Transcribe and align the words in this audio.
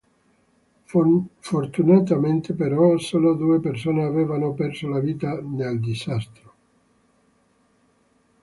Fortunatamente 1.43 2.55
però 2.55 2.97
solo 2.97 3.35
due 3.35 3.59
persone 3.59 4.03
avevano 4.03 4.51
perso 4.55 4.87
la 4.89 4.97
vita 4.99 5.39
nel 5.39 5.79
disastro. 5.79 6.53